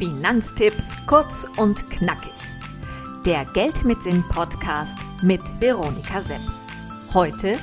[0.00, 2.32] Finanztipps kurz und knackig.
[3.26, 6.40] Der Geld mit Sinn Podcast mit Veronika Sepp.
[7.12, 7.58] Heute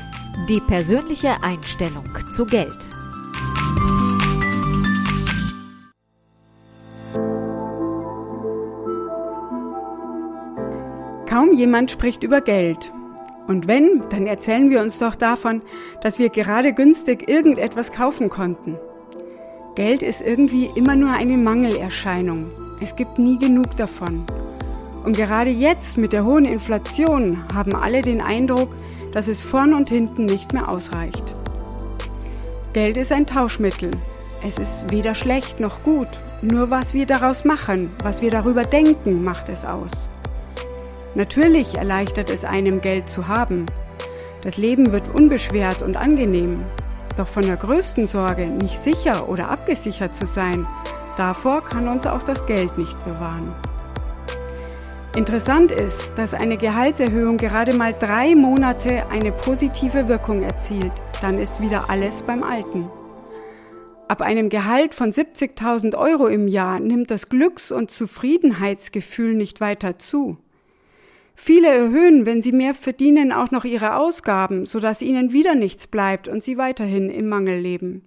[0.48, 2.78] die persönliche Einstellung zu Geld.
[11.28, 12.94] Kaum jemand spricht über Geld.
[13.48, 15.64] Und wenn, dann erzählen wir uns doch davon,
[16.02, 18.78] dass wir gerade günstig irgendetwas kaufen konnten.
[19.78, 22.48] Geld ist irgendwie immer nur eine Mangelerscheinung.
[22.82, 24.26] Es gibt nie genug davon.
[25.04, 28.70] Und gerade jetzt mit der hohen Inflation haben alle den Eindruck,
[29.14, 31.22] dass es vorn und hinten nicht mehr ausreicht.
[32.74, 33.92] Geld ist ein Tauschmittel.
[34.44, 36.10] Es ist weder schlecht noch gut.
[36.42, 40.10] Nur was wir daraus machen, was wir darüber denken, macht es aus.
[41.14, 43.68] Natürlich erleichtert es einem, Geld zu haben.
[44.42, 46.56] Das Leben wird unbeschwert und angenehm.
[47.18, 50.68] Doch von der größten Sorge, nicht sicher oder abgesichert zu sein,
[51.18, 53.54] davor kann uns auch das Geld nicht bewahren.
[55.16, 60.92] Interessant ist, dass eine Gehaltserhöhung gerade mal drei Monate eine positive Wirkung erzielt.
[61.22, 62.88] Dann ist wieder alles beim Alten.
[64.08, 69.98] Ab einem Gehalt von 70.000 Euro im Jahr nimmt das Glücks- und Zufriedenheitsgefühl nicht weiter
[69.98, 70.38] zu.
[71.40, 76.28] Viele erhöhen, wenn sie mehr verdienen, auch noch ihre Ausgaben, sodass ihnen wieder nichts bleibt
[76.28, 78.02] und sie weiterhin im Mangel leben.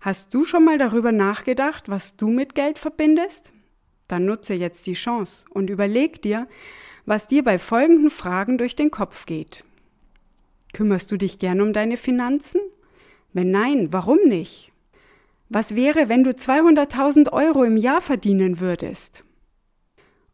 [0.00, 3.52] Hast du schon mal darüber nachgedacht, was du mit Geld verbindest?
[4.06, 6.46] Dann nutze jetzt die Chance und überleg dir,
[7.06, 9.64] was dir bei folgenden Fragen durch den Kopf geht.
[10.72, 12.60] Kümmerst du dich gern um deine Finanzen?
[13.32, 14.72] Wenn nein, warum nicht?
[15.48, 19.24] Was wäre, wenn du 200.000 Euro im Jahr verdienen würdest?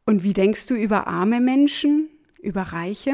[0.09, 2.09] Und wie denkst du über arme Menschen,
[2.41, 3.13] über Reiche?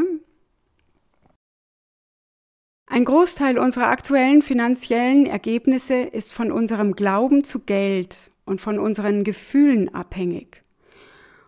[2.86, 9.24] Ein Großteil unserer aktuellen finanziellen Ergebnisse ist von unserem Glauben zu Geld und von unseren
[9.24, 10.62] Gefühlen abhängig.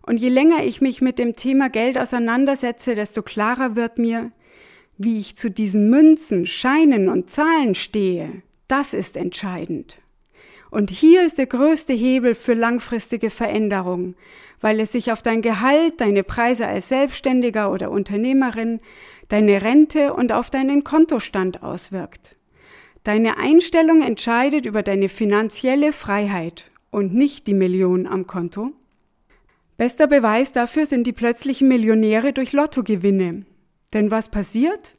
[0.03, 4.33] Und je länger ich mich mit dem Thema Geld auseinandersetze, desto klarer wird mir,
[4.99, 8.43] wie ich zu diesen Münzen, Scheinen und Zahlen stehe.
[8.67, 9.99] Das ist entscheidend.
[10.73, 14.17] Und hier ist der größte Hebel für langfristige Veränderung,
[14.61, 18.81] weil es sich auf dein Gehalt, deine Preise als Selbstständiger oder Unternehmerin,
[19.29, 22.37] deine Rente und auf deinen Kontostand auswirkt.
[23.05, 28.73] Deine Einstellung entscheidet über deine finanzielle Freiheit und nicht die Million am Konto.
[29.77, 33.45] Bester Beweis dafür sind die plötzlichen Millionäre durch Lottogewinne.
[33.93, 34.97] Denn was passiert?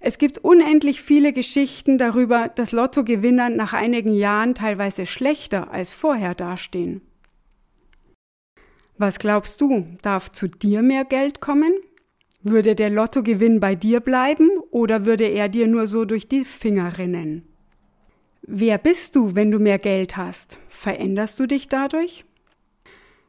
[0.00, 6.34] Es gibt unendlich viele Geschichten darüber, dass Lottogewinner nach einigen Jahren teilweise schlechter als vorher
[6.34, 7.02] dastehen.
[8.98, 11.72] Was glaubst du, darf zu dir mehr Geld kommen?
[12.42, 16.98] Würde der Lottogewinn bei dir bleiben oder würde er dir nur so durch die Finger
[16.98, 17.44] rinnen?
[18.42, 20.58] Wer bist du, wenn du mehr Geld hast?
[20.68, 22.24] Veränderst du dich dadurch?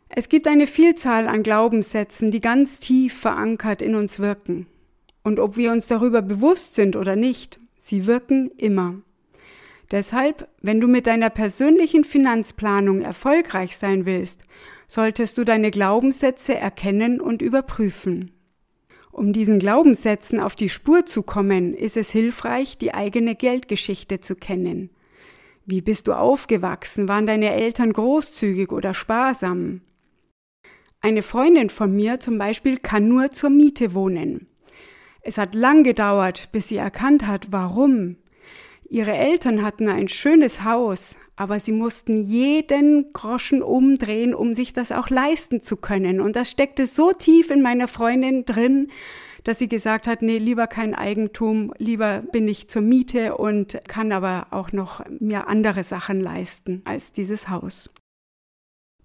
[0.10, 4.66] Es gibt eine Vielzahl an Glaubenssätzen, die ganz tief verankert in uns wirken.
[5.24, 9.02] Und ob wir uns darüber bewusst sind oder nicht, sie wirken immer.
[9.92, 14.44] Deshalb, wenn du mit deiner persönlichen Finanzplanung erfolgreich sein willst,
[14.88, 18.32] solltest du deine Glaubenssätze erkennen und überprüfen.
[19.12, 24.36] Um diesen Glaubenssätzen auf die Spur zu kommen, ist es hilfreich, die eigene Geldgeschichte zu
[24.36, 24.92] kennen.
[25.66, 27.08] Wie bist du aufgewachsen?
[27.08, 29.82] Waren deine Eltern großzügig oder sparsam?
[31.02, 34.48] Eine Freundin von mir zum Beispiel kann nur zur Miete wohnen.
[35.22, 38.18] Es hat lang gedauert, bis sie erkannt hat, warum.
[38.90, 44.92] Ihre Eltern hatten ein schönes Haus, aber sie mussten jeden Groschen umdrehen, um sich das
[44.92, 46.20] auch leisten zu können.
[46.20, 48.90] Und das steckte so tief in meiner Freundin drin,
[49.44, 54.12] dass sie gesagt hat, nee, lieber kein Eigentum, lieber bin ich zur Miete und kann
[54.12, 57.90] aber auch noch mir andere Sachen leisten als dieses Haus.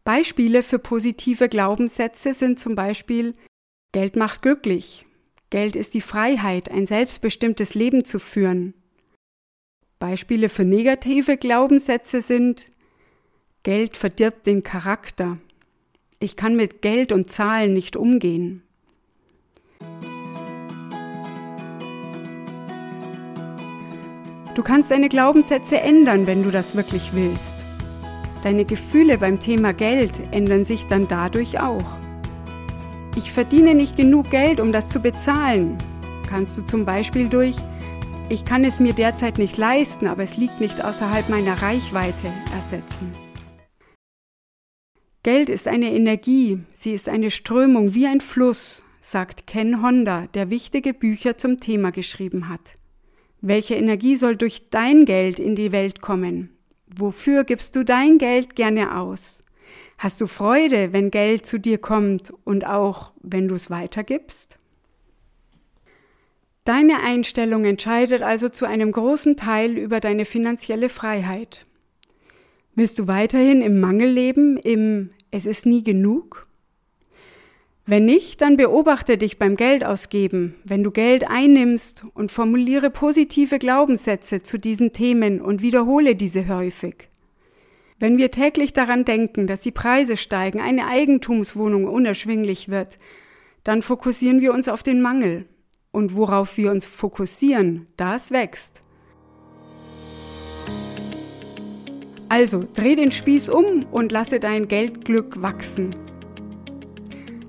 [0.03, 3.35] Beispiele für positive Glaubenssätze sind zum Beispiel
[3.93, 5.07] Geld macht glücklich.
[5.51, 8.75] Geld ist die Freiheit, ein selbstbestimmtes Leben zu führen.
[10.05, 12.67] Beispiele für negative Glaubenssätze sind
[13.63, 15.39] Geld verdirbt den Charakter.
[16.19, 18.63] Ich kann mit Geld und Zahlen nicht umgehen.
[24.55, 27.55] Du kannst deine Glaubenssätze ändern, wenn du das wirklich willst.
[28.43, 31.97] Deine Gefühle beim Thema Geld ändern sich dann dadurch auch.
[33.17, 35.79] Ich verdiene nicht genug Geld, um das zu bezahlen.
[36.29, 37.57] Kannst du zum Beispiel durch
[38.31, 43.13] ich kann es mir derzeit nicht leisten, aber es liegt nicht außerhalb meiner Reichweite ersetzen.
[45.23, 50.51] Geld ist eine Energie, sie ist eine Strömung wie ein Fluss, sagt Ken Honda, der
[50.51, 52.75] wichtige Bücher zum Thema geschrieben hat.
[53.41, 56.51] Welche Energie soll durch dein Geld in die Welt kommen?
[56.87, 59.43] Wofür gibst du dein Geld gerne aus?
[59.99, 64.59] Hast du Freude, wenn Geld zu dir kommt und auch wenn du es weitergibst?
[66.65, 71.67] Deine Einstellung entscheidet also zu einem großen Teil über deine finanzielle Freiheit.
[72.75, 76.47] Willst du weiterhin im Mangel leben, im Es ist nie genug?
[77.85, 84.43] Wenn nicht, dann beobachte dich beim Geldausgeben, wenn du Geld einnimmst und formuliere positive Glaubenssätze
[84.43, 87.09] zu diesen Themen und wiederhole diese häufig.
[87.99, 92.99] Wenn wir täglich daran denken, dass die Preise steigen, eine Eigentumswohnung unerschwinglich wird,
[93.65, 95.45] dann fokussieren wir uns auf den Mangel.
[95.95, 98.83] Und worauf wir uns fokussieren, das wächst.
[102.29, 105.95] Also dreh den Spieß um und lasse dein Geldglück wachsen.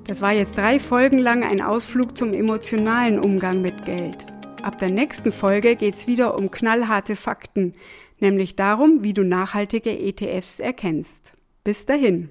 [0.05, 4.23] Das war jetzt drei Folgen lang ein Ausflug zum emotionalen Umgang mit Geld.
[4.61, 7.73] Ab der nächsten Folge geht's wieder um knallharte Fakten,
[8.19, 11.33] nämlich darum, wie du nachhaltige ETFs erkennst.
[11.63, 12.29] Bis dahin.